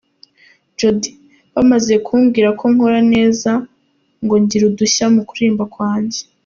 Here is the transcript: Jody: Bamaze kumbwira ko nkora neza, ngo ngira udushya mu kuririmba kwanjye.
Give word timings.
Jody: 0.77 1.09
Bamaze 1.55 1.93
kumbwira 2.05 2.49
ko 2.59 2.65
nkora 2.73 2.99
neza, 3.13 3.51
ngo 4.23 4.35
ngira 4.41 4.63
udushya 4.69 5.05
mu 5.13 5.21
kuririmba 5.27 5.65
kwanjye. 5.73 6.21